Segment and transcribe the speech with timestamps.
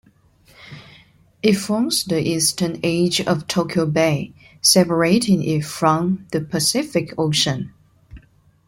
[1.43, 7.71] It forms the eastern edge of Tokyo Bay, separating it from the Pacific Ocean.